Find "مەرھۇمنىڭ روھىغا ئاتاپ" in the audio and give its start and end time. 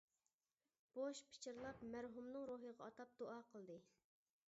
1.93-3.17